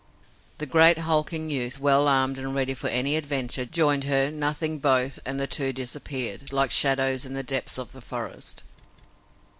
[0.57, 5.19] The great, hulking youth, well armed and ready for any adventure, joined her, nothing both,
[5.27, 8.63] and the two disappeared, like shadows, in the depths of the forest.